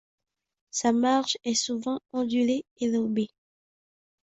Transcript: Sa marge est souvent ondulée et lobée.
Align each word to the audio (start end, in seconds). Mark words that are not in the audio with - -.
Sa 0.71 0.93
marge 0.93 1.37
est 1.43 1.53
souvent 1.53 1.99
ondulée 2.11 2.65
et 2.79 2.89
lobée. 2.89 3.27